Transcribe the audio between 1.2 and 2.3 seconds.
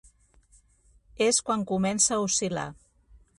És quan comença a